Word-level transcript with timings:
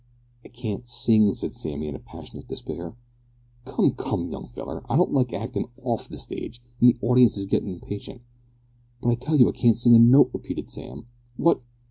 "I 0.43 0.47
can't 0.47 0.87
sing," 0.87 1.31
said 1.31 1.53
Sammy, 1.53 1.87
in 1.87 1.99
passionate 1.99 2.47
despair. 2.47 2.95
"Come, 3.65 3.91
come, 3.91 4.31
young 4.31 4.47
feller, 4.47 4.81
I 4.89 4.95
don't 4.95 5.13
like 5.13 5.31
actin' 5.31 5.67
off 5.83 6.09
the 6.09 6.17
stage, 6.17 6.59
an' 6.81 6.87
the 6.87 6.97
audience 7.03 7.37
is 7.37 7.45
gittin' 7.45 7.69
impatient." 7.69 8.21
"But 9.03 9.09
I 9.09 9.13
tell 9.13 9.35
you 9.35 9.47
I 9.47 9.51
can't 9.51 9.77
sing 9.77 9.93
a 9.93 9.99
note," 9.99 10.31
repeated 10.33 10.71
Sam. 10.71 11.05
"What! 11.37 11.61